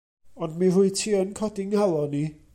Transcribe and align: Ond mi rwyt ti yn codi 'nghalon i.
Ond 0.45 0.55
mi 0.61 0.69
rwyt 0.75 0.97
ti 1.01 1.11
yn 1.19 1.35
codi 1.41 1.63
'nghalon 1.67 2.19
i. 2.23 2.25